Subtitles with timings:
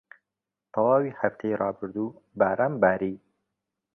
[0.73, 3.13] تەواوی هەفتەی ڕابردوو باران باری.